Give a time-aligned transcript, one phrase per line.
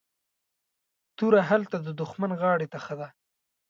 [1.17, 3.07] توره هلته ددښمن غاړي ته ښه ده